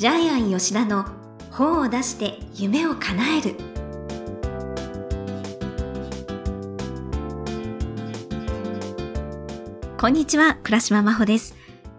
[0.00, 1.04] ジャイアン吉田の
[1.50, 3.54] 本を出して夢を叶える。
[9.98, 11.54] こんにちは倉島真帆です。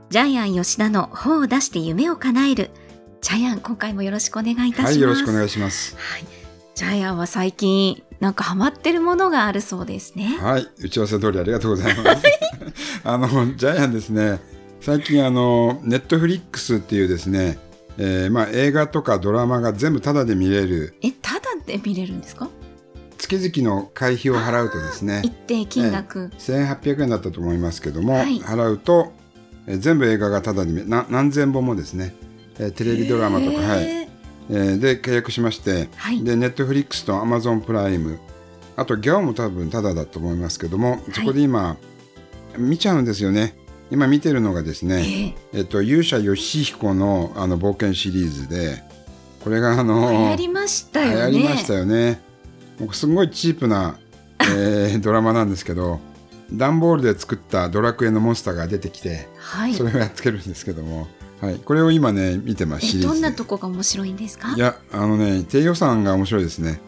[0.09, 2.71] ジャイアン吉田の本を出して夢を叶える。
[3.21, 4.93] ジャイアン今回もよろしくお願いいたします。
[4.93, 5.95] はい、よろしくお願いします。
[5.95, 6.25] はい、
[6.73, 10.39] ジャイアンは最近なんかハマってるものがあるそうですね。
[10.41, 12.23] はい、打ち合わせ通りありがとうございます。
[13.05, 14.39] あの、ジャイアンですね、
[14.81, 17.59] 最近あの、ネットフリックスっていうですね、
[17.97, 22.49] えーまあ映画とかドラマが全部タダで見れる、えただで見れるんですか？
[23.17, 25.21] 月々の会費を払うとですね。
[25.23, 28.39] 一、定金額、1800円だったと思いますけども、はい。
[28.39, 29.11] 払うと、
[29.67, 32.15] えー全部映画がタダで見な何千本もですね、
[32.59, 36.23] えーテレビドラマとか、はい、えーで契約しまして、はい。
[36.23, 38.19] でネットフリックスとアマゾンプライム。
[38.77, 41.77] あとギャオも多分タダだと思いますけども、そこで今
[42.57, 43.55] 見ちゃうんですよね
[43.91, 45.61] 今見てるのがですね、ええ。
[45.61, 48.81] っと、勇者ヨシヒコのあの冒険シリーズで
[49.43, 51.15] これがあの流行りましたよね。
[51.31, 52.21] 流行りましたよね。
[52.93, 53.97] すごいチープな、
[54.41, 55.99] えードラマなんですけど
[56.51, 59.73] 段ボールで作ったドラクエのモンスターが出てきてはい。
[59.75, 61.07] それをやっつけるんですけども、
[61.41, 64.53] はい、これを今ね見てますどんなとこが面白いんですか？
[64.55, 66.79] いやあのね低予算が面白いですね。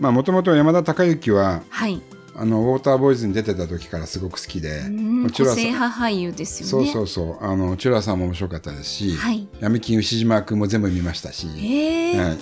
[0.00, 2.00] まあもともと山田孝之ははい
[2.38, 7.44] あのウォーターボーイズに出てた時からすごく好きで、うん個性派俳優ですよそうねそうそう。
[7.44, 9.48] あのチュラさんも面白かったですし、はい。
[9.58, 12.28] 闇金牛島君も全部見ましたし、えー。
[12.28, 12.38] はい、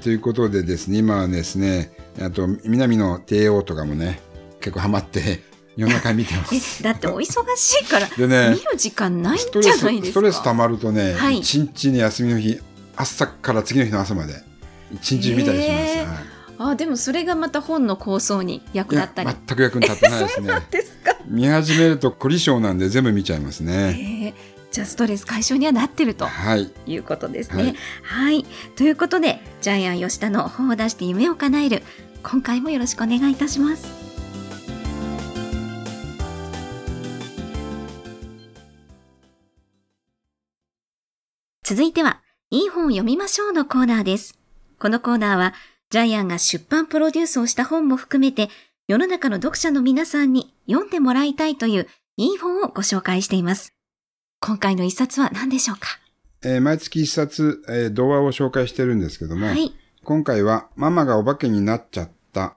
[0.00, 4.20] ということでですね今はですねあと南の帝王とかもね
[4.60, 5.42] 結構ハマって
[5.76, 6.82] 夜中見てま えす。
[6.84, 7.24] だってお忙
[7.56, 10.10] しいから でね見る時間ないんじゃないですか。
[10.10, 11.40] ストレス溜まるとね、はい。
[11.40, 12.60] 一日に休みの日
[12.94, 14.34] 朝から次の日の朝まで
[14.94, 15.80] 一日見たりします。
[15.80, 16.06] へー。
[16.06, 16.31] はい
[16.68, 20.66] あでもそれがまた本の構想に役立ったり全く役に立ってないです そうなんね。
[20.70, 24.32] ですか、見始めると凝り性なんで全部見ちゃいますね。
[24.34, 26.72] えーじゃあストレス解消にはなってるとはい。
[26.86, 27.76] いうことですはねい。
[28.04, 31.82] はい、ということでジャイアン吉田の本を出して夢を叶える
[32.22, 33.86] 今回もよろしくお願いいたします。
[41.64, 42.20] 続いては、
[42.50, 44.38] いい本を読みましょうのコーナーです。
[44.78, 45.54] このコーナーは、
[45.92, 48.48] ジャイアンが出版プロデュースをした本も含めて、
[48.88, 51.86] 世の中の読者の皆さんに読んでもらいたいという
[52.16, 53.74] いい本をご紹介しています。
[54.40, 55.88] 今回の一冊は何でしょうか？
[56.44, 59.74] えー毎月一冊、えー童話を紹介してるんですけども、はい。
[60.02, 62.56] 今回はママがお化けになっちゃった。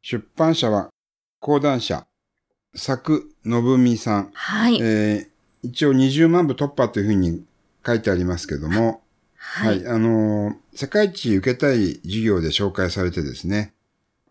[0.00, 0.90] 出版社は
[1.40, 2.06] 講談社、
[2.76, 4.30] 作信美さん。
[4.34, 4.78] はい。
[4.80, 5.32] えー
[5.64, 7.44] 一応20万部突破というふうに
[7.84, 9.01] 書いてありますけども、
[9.44, 9.86] はい。
[9.86, 13.74] あのー世界一受けたい授業で紹介されてですね、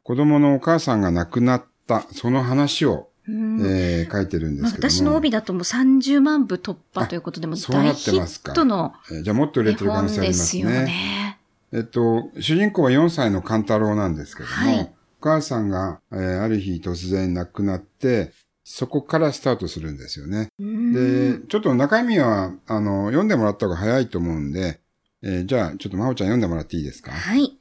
[0.04, 4.92] 子供のお母さんが亡くなった、その話を、うんえー書いてるんでまあすけども。
[4.92, 8.54] 私の帯だともう30万部突破ということでもそうな大ヒってますか？
[8.54, 10.84] ットのえーじゃあもっと売れ絵てる可能本性ありますですよね。
[10.86, 11.40] ね。
[11.74, 18.32] えっと、主人公は4歳の勘太郎なんですけども、はいお母さんが、えーある日突然亡くなって、
[18.64, 20.48] そこからスタートするんですよね。
[20.60, 24.81] うんで、ちょっと中身は、あの、読んでもらった方が早いと思うんで、
[25.24, 27.12] えーじゃあ、ちょっとまほちゃん読んでもらっていいですか？
[27.12, 27.58] はい。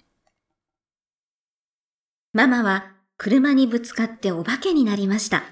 [2.32, 5.43] ママは車にぶつかってお化けになりました。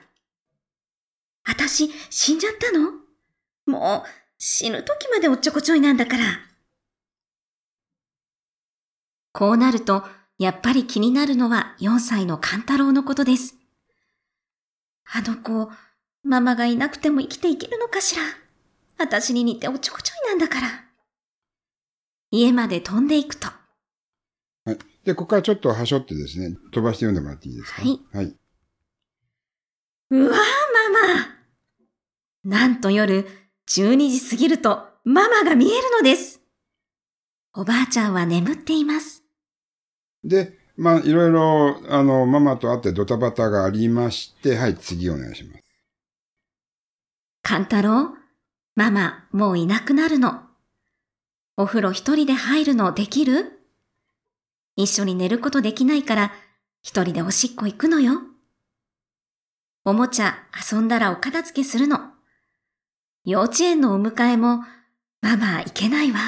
[1.45, 2.93] あたし死んじゃったの？
[3.67, 4.09] もう
[4.39, 6.25] 死ぬ時までおっちょこちょいなんだから。
[9.33, 10.05] こうなると、
[10.39, 13.57] やっぱり気になるのは4歳の勘太郎のことです。
[15.13, 15.71] あの子、
[16.23, 18.23] ママがいなくても生きていけるのかしら？
[18.97, 20.88] あたしに似ておっちょこちょいなんだから。
[22.31, 23.49] 家まで飛んでいくと。
[24.65, 24.79] はい。
[25.05, 27.83] で、ここからちょっとはしょってですね、飛ばして読んでもらっていいですか？
[27.83, 28.01] はい。
[28.13, 28.37] はい。
[30.11, 30.39] うわあ、
[30.93, 33.27] ママなんと夜、
[33.71, 36.41] 12時過ぎると、ママが見えるのです。
[37.55, 39.23] おばあちゃんは眠っています。
[40.25, 45.63] で、まあ、いろいろ、あの、ママと会ってドタバタがありまして、はい、次お願いします。
[47.43, 48.15] 勘太郎、
[48.77, 50.48] ママ、もういなくなるの。
[51.61, 53.59] お風呂一人で入るのできる？
[54.77, 56.33] 一緒に寝ることできないから、
[56.83, 58.21] 一人でおしっこ行くのよ。
[59.85, 60.37] おもちゃ
[60.71, 61.99] 遊んだらお片付けするの。
[63.25, 64.63] 幼稚園のお迎えも、
[65.21, 66.19] ママ行けないわ。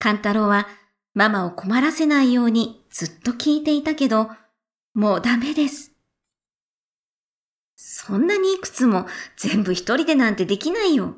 [0.00, 0.66] 勘太郎は
[1.14, 4.28] ママを困らせないようにずっと聞いていたけど、
[4.92, 5.92] もうダメです。
[7.76, 9.06] そんなにいくつも
[9.36, 11.14] 全部一人でなんてできないよ。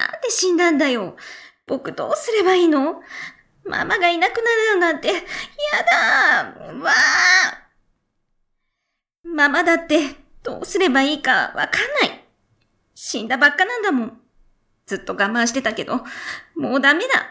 [0.00, 1.16] なんで死んだんだよ。
[1.66, 3.02] 僕どうすればいいの？
[3.64, 5.14] ママがいなくなるなんて、や
[5.90, 7.68] だわあ
[9.22, 12.24] ママだってどうすればいいかわかんない。
[12.94, 14.20] 死んだばっかなんだもん。
[14.86, 15.98] ずっと我慢してたけど、
[16.56, 17.14] もうダメだ。
[17.14, 17.26] わあ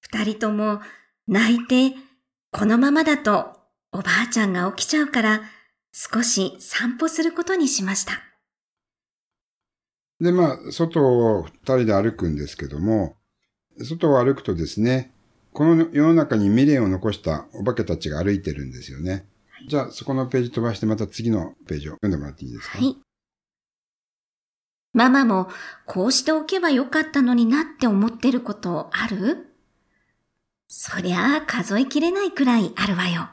[0.00, 0.80] 二人とも
[1.26, 1.96] 泣いて、
[2.52, 3.56] このままだと
[3.92, 5.40] おばあちゃんが起きちゃうから、
[5.92, 8.12] 少し散歩することにしました。
[10.20, 13.16] で、まあ、外を二人で歩くんですけども、
[13.78, 15.12] 外を歩くとですね、
[15.52, 19.26] この世の中に未練を残したお化けたちが歩いてるんですよね。
[19.68, 22.78] じゃあ、そこのページ飛ばしてまた次のページを読んでもらっていいですか？
[22.78, 22.96] はい。
[24.92, 25.48] ママも
[25.86, 29.46] こうしておけばよかったのになって思ってることある？
[30.66, 33.28] そりゃあ数えきれないくらいあるわよ。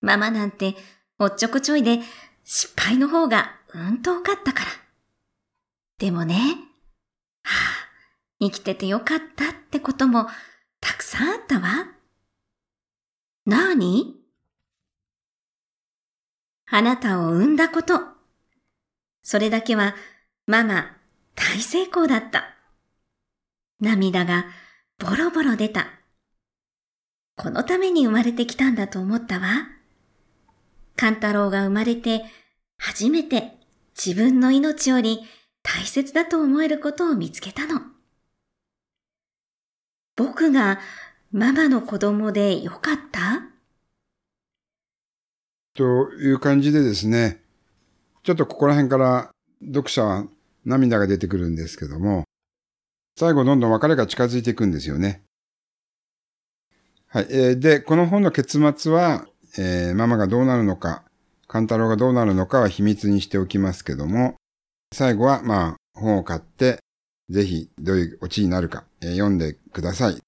[0.00, 0.74] ママなんて
[1.18, 2.00] おっちょこちょいで
[2.44, 4.70] 失敗の方がうんと多かったから。
[6.00, 6.34] でもね、
[7.42, 7.88] はあ、
[8.40, 10.26] 生きててよかったってことも
[10.80, 11.88] たくさんあったわ。
[13.44, 14.16] なーに？
[16.70, 18.00] あなたを産んだこと。
[19.22, 19.94] それだけは
[20.46, 20.96] ママ
[21.34, 22.56] 大成功だった。
[23.78, 24.46] 涙が
[24.98, 25.86] ボロボロ出た。
[27.36, 29.68] このために生まれてきたんだと思ったわ。
[30.96, 32.24] カンタロウが生まれて
[32.78, 33.52] 初めて
[33.94, 35.20] 自分の命より
[35.62, 37.82] 大切だと思えることを見つけたの。
[40.16, 40.80] 僕が
[41.32, 43.42] ママの子供でよかった？
[45.74, 47.40] という感じでですね、
[48.22, 49.30] ちょっとここら辺から
[49.64, 50.26] 読者は
[50.64, 52.24] 涙が出てくるんですけども、
[53.16, 55.22] 最後どんどん別れが近づいていくんですよね。
[57.06, 57.26] はい。
[57.30, 59.26] えーで、この本の結末は、
[59.58, 61.04] えーママがどうなるのか、
[61.46, 64.36] カンタロウがどうなるのかは秘密にしておきますけども、
[64.92, 66.78] 最後は、まあ、本を買って、
[67.28, 70.18] ぜひどういうオチになるか、えー読んでください。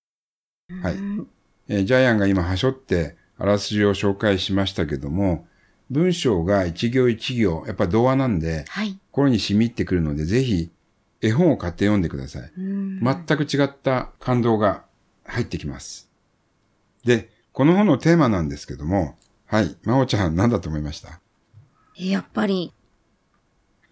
[0.83, 1.29] はいうん
[1.69, 5.47] えージャイアンが今はしょってあらすじを紹介しましたけども、
[5.91, 8.99] 文章が一行一行、やっぱ童話なんで、はい。
[9.11, 10.71] 心に染み入ってくるので、ぜひ
[11.21, 12.53] 絵本を買って読んでください。
[12.57, 14.85] うん全く違った感動が
[15.25, 16.09] 入ってきます。
[17.05, 19.17] で、この本のテーマなんですけども、
[19.47, 21.21] はい、まおちゃん何だと思いました？
[21.97, 22.73] やっぱり、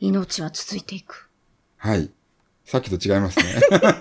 [0.00, 1.30] 命は続いていく。
[1.76, 2.10] はい。
[2.64, 3.44] さっきと違いますね。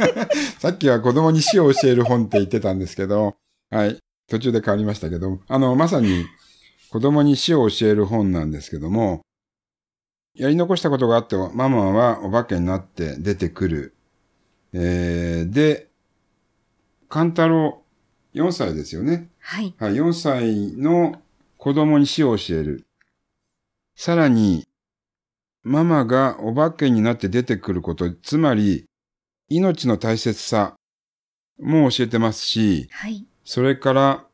[0.59, 3.35] さっきは子供に死を教える本って言ってたんですけど、
[3.69, 3.99] はい。
[4.27, 6.25] 途中で変わりましたけど、あの、まさに
[6.89, 9.21] 子供に死を教える本なんですけども、
[10.35, 13.95] やり残したことがあって、ママはお化けになって出てくる。
[14.71, 15.89] えー、で、
[17.09, 17.83] カンタロ
[18.33, 19.29] ウ4歳ですよね。
[19.39, 19.73] はい。
[19.79, 21.21] はい、4歳の
[21.57, 22.85] 子供に死を教える。
[23.95, 24.68] さらに、
[25.63, 28.85] ママがお化けになって出てくること、つまり、
[29.49, 30.75] 命の大切さ
[31.59, 33.25] も教えてますし、はい。
[33.43, 34.25] それから、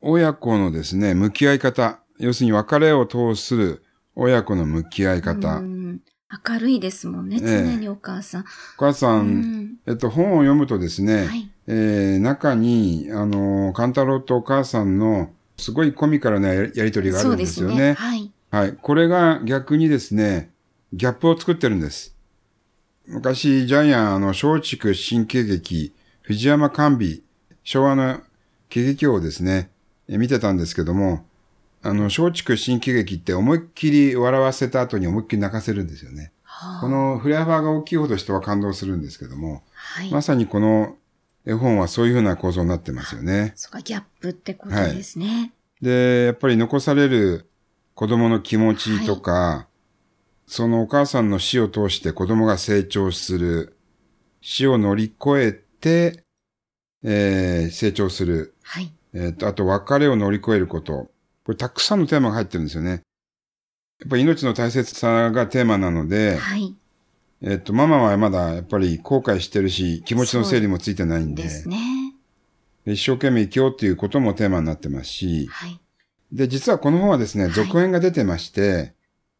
[0.00, 3.82] 親子のですね、向き合い方、要するに別れを通す
[4.14, 5.56] 親子の向き合い方。
[5.56, 6.00] うん
[6.48, 8.40] 明るいですもんね、ええ常にお母さん。
[8.40, 8.44] お
[8.78, 9.28] 母さ、うん
[9.64, 11.50] んえっと、本を読むとですね、はい。
[11.66, 17.74] えー中に、あの、カンタロウとお母さんのすごいコミカルなややりとりがあそうんるでよね。
[17.74, 17.92] ですすね。
[17.92, 18.31] はい。
[18.52, 18.74] はい。
[18.74, 20.50] これが逆にですね、
[20.92, 22.14] ギャップを作ってるんです。
[23.06, 27.22] 昔、ジャイアン、あの、松竹新喜劇、藤山甘美、
[27.64, 28.20] 昭和の
[28.68, 29.70] 喜劇王をですね、
[30.06, 31.24] え見てたんですけども、
[31.82, 36.30] あの、松竹新喜劇って思いっきり笑わせた後に思いっきり泣かせるんですよね。
[36.42, 40.10] はあこのフレアファーが大きいほど人は感動するんですけども、はい。
[40.10, 40.98] まさにこの
[41.46, 43.54] 絵本はそういうふうな構造になってますよね。
[43.56, 45.54] そうか、ギャップってことですね。
[45.80, 47.46] で、やっぱり残される
[47.94, 49.68] 子供の気持ちとか、
[50.46, 53.76] そのお母さんの死を通して子供が成長する、
[54.40, 56.24] 死を乗り越えて、
[57.04, 58.92] えー成長する、はい。
[59.14, 61.10] えっと、あと別れを乗り越えること。
[61.44, 63.02] これたくさんのテーマが入ってるんですよね。
[64.00, 66.74] やっぱり命の大切さがテーマなので、はい。
[67.42, 71.78] えっと、ママはまだやっぱり後悔してるし、気持ちの整理もついてないんで、ですね。
[72.86, 75.80] 一生懸命生きようっていうこともテーマになってますし、はい。
[76.32, 78.94] で、実はこの本はですね、はい続編が出てまして、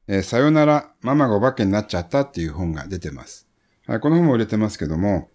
[0.06, 3.48] えーさよなら、ママがお化けになっちゃったっていう本が出てます。
[3.86, 5.30] はい、この本も売れてますけども、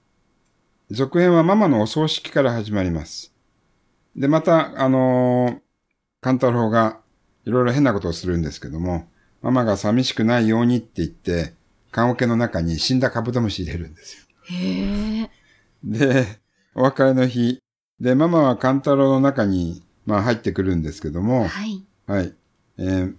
[0.92, 3.34] 続編はママのお葬式から始まります。
[4.16, 5.60] で、また、あのー、
[6.22, 7.00] カンタロウが
[7.46, 9.08] いろいろ変なことをするんですけども、
[9.42, 11.54] ママが寂しくないようにって言って、
[11.92, 14.26] 棺桶の中に死んだカブトムシ入れるんですよ。
[14.50, 15.30] へえ。
[15.84, 16.40] で、
[16.76, 17.60] お別れの日。
[18.00, 21.86] で、ママはカンタロウの中に、まあ入ってくるんですけども、はい。
[22.08, 22.34] はい。
[22.80, 23.16] えー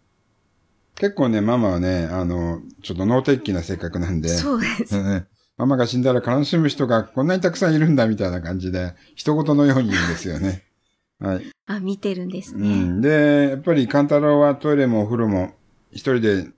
[1.00, 5.00] 結構ね、ママはね、あの、ちょっと脳的な性格なんで、そうです。
[5.00, 5.26] ね
[5.56, 10.64] ママが死んだら悲しむ人がこんなにたくさんいるんだみたいな感じで、一言のように言うんですよね。
[11.20, 11.42] はい。
[11.66, 12.84] あ、見てるんですうね。
[12.84, 13.00] ん。
[13.00, 15.54] で、やっぱりカンタロウはトイレもお風呂も
[15.92, 16.48] 一人で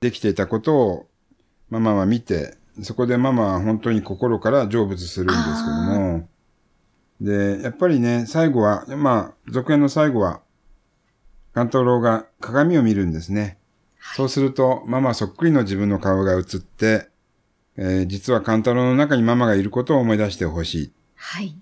[0.00, 1.08] できていたことを、
[1.68, 6.28] ママは見て、そこでママは本当に心から成仏するんですけども、
[7.22, 10.40] で、やっぱりね、最後は、まあ、続編の最後は、
[11.54, 13.58] カンタロウが鏡を見るんですね。
[14.16, 17.08] そうすると、ママそっくりの自分の顔が映って、
[17.76, 20.92] えー実はカンタロウの中にママがいることを思い出してほしい。
[21.14, 21.56] はい。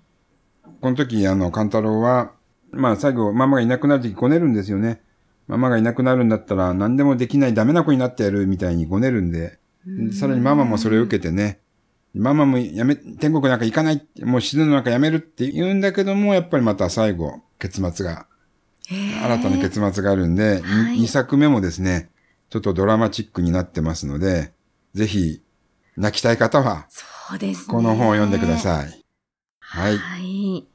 [0.81, 2.31] この時、あの、カンタロウは、
[2.71, 5.01] まあ最後、ママがいなくなる時ごねるんですよね。
[5.47, 11.59] ママがいなくなるんだったら何でもできないダメな子になってやるみたいにごねるんで、でさらにママもそれを受けてね、
[12.13, 18.27] ママもやめ、天国なんか行かないって、もう死ぬのなんかやめるって言うんだけども、やっぱりまた最後、結末が、
[18.89, 22.09] 新たな結末があるんで、はい2作目もですね、
[22.49, 24.51] ちょっとドラマチックになってますので、
[24.93, 25.41] ぜひ、
[25.95, 27.73] 泣きたい方は、そうですね。
[27.73, 29.05] この本を読んでください。
[29.59, 29.97] はい。
[29.97, 30.67] はい。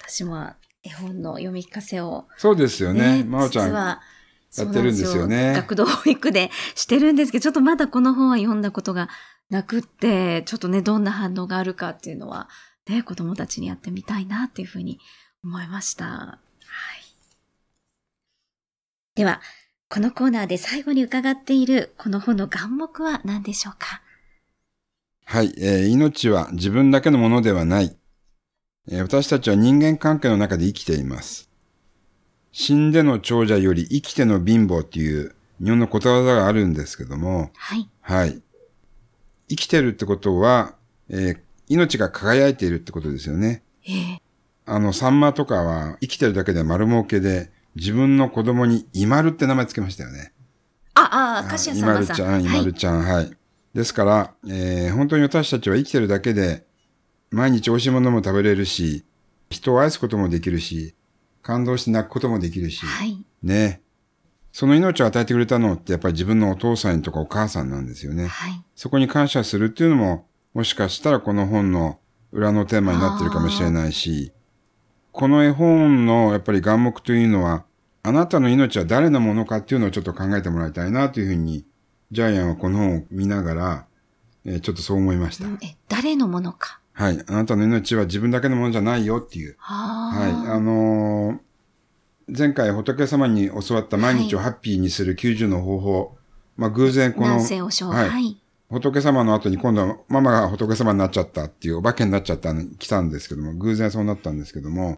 [0.00, 3.24] 私も絵本の読み聞かせをそうですよね。
[3.24, 4.00] まおちゃん、や
[4.62, 9.10] ってるんですよね学童保育でしてるんですけど、ちょっとまだこの本は読んだことが
[9.50, 12.48] なくって、ちょっとね、どんな反応があるかっていうのは、
[12.88, 14.98] ね、子供たちにやってみたいなっていうふうに
[15.44, 16.04] 思いました。
[16.06, 16.38] はい。
[19.14, 19.40] では、
[19.90, 24.02] このコーナーで最後に伺っているこの本の眼目は何でしょうか？
[25.24, 27.96] はい、えー命は自分だけのものではない。
[28.90, 31.48] えー私たちは人間関係の中で生きています。
[32.52, 37.88] 死んでの長者より生きての貧乏っていう日本のことわざがあるんですけども、はい。
[38.02, 38.42] はい。
[39.48, 40.74] 生きてるってことは、
[41.08, 41.38] えー
[41.70, 43.62] 命が輝いているってことですよね。
[43.86, 44.22] ええ
[44.64, 50.32] あの、サンマとかは生きてるだけで丸儲けで、自分の子供にイマルって名前つけましたよね。
[50.94, 52.04] あ、あ、カシアイさんまさん。
[52.04, 52.64] マルちゃん、イマはい。
[52.64, 53.30] ルちゃん、はい。
[53.74, 56.64] ですから、えー本当に私たちは生きてるだけで、
[57.30, 59.04] 毎日美味しいものも食べれるし、
[59.50, 60.94] 人を愛すこともできるし、
[61.42, 63.22] 感動して泣くこともできるし、はい。
[63.42, 63.82] ね。
[64.52, 68.26] その命を与えてくれたのってやっぱり自分のお父さんとかお母さんなんですよね。
[68.26, 68.62] はい。
[68.74, 71.98] そこに感謝するっていうのも、もしかしたらこの本の
[72.32, 74.32] 裏のテーマになってるかもしれないし、
[75.12, 77.64] この絵本のやっぱり眼目というのは、
[78.02, 81.64] あなたの命は誰のものかっていうのをちょっと考えてもらいたいなというふうに、
[82.10, 83.86] ジャイアンはこの本を見ながら、
[84.44, 85.44] えーちょっとそう思いました。
[85.66, 86.80] え、誰のものか。
[86.92, 87.22] はい。
[87.26, 89.56] あなたの命は自分だけのものじゃないよっていう。
[89.58, 89.74] は
[90.10, 90.30] はい。
[90.30, 91.47] あのー
[92.28, 96.16] 前回仏様に教わった毎日をハッピーにする90の方法。
[96.56, 97.38] まあ偶然この。
[97.38, 98.36] はいはい。
[98.68, 104.96] 仏様の後に今度はママが仏様になっちゃったっていうお化けになっちゃったの来たんですけども、偶然そうなったんですけども、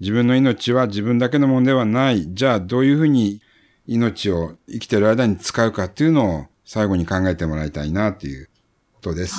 [0.00, 2.34] 自分の命は自分だけのものではない。
[2.34, 3.40] じゃあどういうふうに
[3.86, 8.48] 命を生きてる間に使うかっていうのを最後に考えてもらいたいなっていう
[8.94, 9.36] ことです。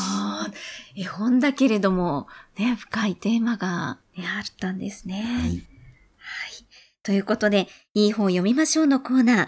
[0.95, 5.23] 絵本だけれども、ね、深いテーマが、ね、あったんですね。
[5.41, 5.74] はい。
[7.05, 9.47] ということで、いい本読みましょうのコーナー。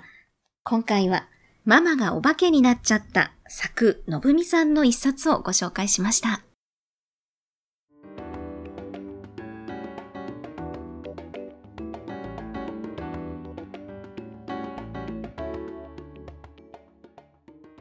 [0.63, 1.27] 今回は、
[1.65, 6.43] ママがお化けになっちゃった、作、のぶみさんの一冊をご紹介しました。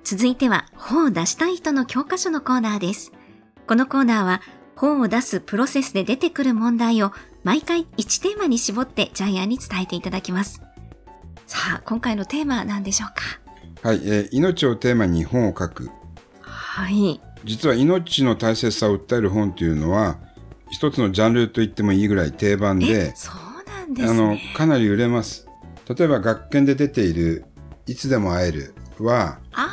[0.03, 3.13] 続いては、本を出したい人の教科書のコーナーです。
[3.67, 4.41] このコーナーは、
[4.77, 7.13] 本を出すプロセスで出てくる問題を
[7.45, 10.61] 毎回1テーマに絞ってジャイアンに伝えていただきます。
[11.47, 13.09] さあ、今回のテーマは何でしょう
[13.83, 13.89] か？
[13.89, 14.01] はい。
[14.05, 15.91] えー命をテーマに本を書く。
[16.43, 17.21] はい。
[17.45, 20.19] 実は命の大切さを訴える本というのは、
[20.71, 25.47] 一つのジャンルと言ってもいいぐらい定番えで、、そうなんですあのね。、かなり売れます。
[25.89, 27.45] 例えば学研で出ている、
[27.87, 29.69] いつでも会えるは、あ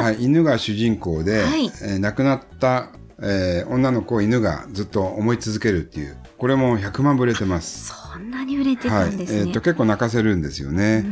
[0.00, 2.90] はい、犬が主人公で、はいえー亡くなった、
[3.22, 7.92] えー女の子を犬がずっと思い続けるっていう、これも100万部売れてまあ、す。
[8.12, 9.10] そんなに売れてはい。
[9.10, 9.40] たんですね。
[9.46, 11.04] えっ、と、結構泣かせるんですよね。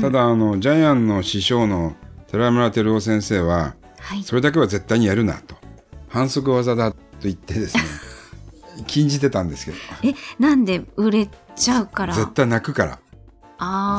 [0.00, 1.94] た、だ、あの、ジャイアンの師匠の
[2.30, 4.22] 寺村照夫先生は、はい。
[4.22, 5.56] それだけは絶対にやるなと。
[6.08, 7.82] 反則技だと言ってですね、
[8.86, 12.14] 禁じてたんですけど、え、なんで売れちゃうから？
[12.14, 12.98] 絶対泣くから。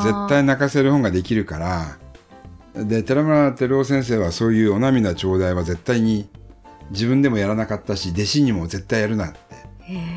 [0.04, 1.96] 絶対泣かせる本ができるから、
[2.84, 6.28] で、寺村照夫先生はそういうお涙頂戴は絶対に
[6.90, 9.38] 自分でもやらなかったし、弟子にも絶対やるなって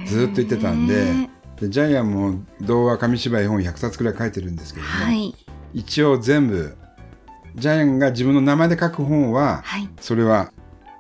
[0.06, 5.36] ずっと言ってたんで、でジャイアンも童話紙芝居本100冊くらい書いてるんですけども、はい。
[5.74, 6.78] 一応全部、
[7.56, 9.90] ジャイアンが自分の名前で書く本は、はい。
[10.00, 10.52] それは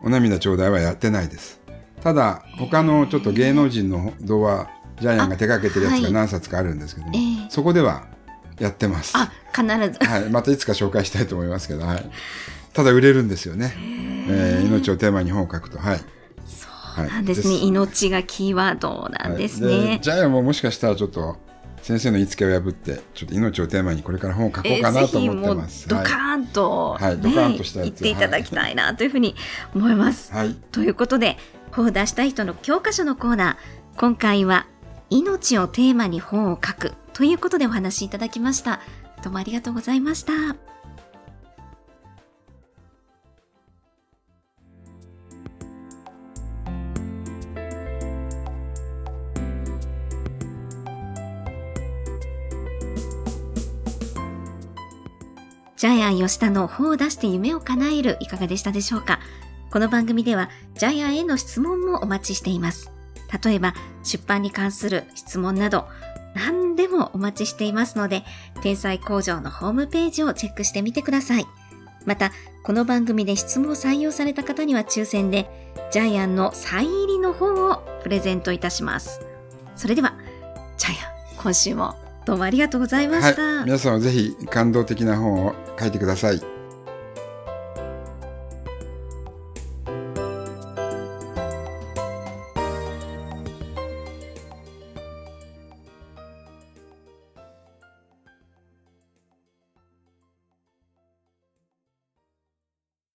[0.04, 1.62] お涙頂戴はやってないです。
[2.02, 4.70] ただ、他のちょっと芸能人の童話、
[5.00, 8.08] ジャイアンが手掛けてるやつが何冊かあるんですけども、ええそこでは
[8.60, 9.14] やってます。
[9.16, 10.04] あ、必ず。
[10.04, 12.12] はい、またいつか紹介したいと思いますけど、はい。
[12.74, 14.17] ただ売れるんですよね。
[14.27, 15.98] えー命をテーマに本を書くと、はい。
[16.46, 16.67] そ
[17.01, 17.55] うなんですね。
[17.55, 20.00] はい命がキーワードなんですはいね。
[20.01, 21.38] ジャイアンももしかしたらちょっと
[21.81, 25.88] 先生の言いつけを破って、ちょっと命をテーマにこれから本を書こうかなと思ってます。
[25.88, 29.36] ドカーンと、はいドカーンとした言っていただきたいなというふうに
[29.74, 30.34] 思います。
[30.34, 30.55] はい。
[30.72, 31.38] ということで、
[31.72, 34.67] 本を出したい人の教科書のコーナー、今回は
[35.10, 38.81] 命をテーマに本を書くということでお話しいただきました。
[39.24, 40.76] どうもありがとうございました。
[55.88, 59.22] ジャイアン吉田の本を出して夢を叶えるいかがでしたでしょうか？
[59.72, 62.91] この番組ではジャイアンへの質問もお待ちしています。
[63.41, 65.88] 例えば出版に関する質問など
[66.36, 68.25] 何でもお待ちしていますので、
[68.62, 71.46] 天才工場のホームページをチェックしてみてください。
[72.03, 75.50] また、この番組で質問を採用された方には抽選で、
[75.94, 79.22] ジャイアンのサイン入りの本をプレゼントいたします。
[79.77, 80.15] それでは、
[80.77, 81.96] ジャイアン、今週も
[82.27, 83.41] どうもありがとうございました。
[83.41, 83.65] はい。
[83.65, 86.57] 皆さんはぜひ感動的な本を書いてください。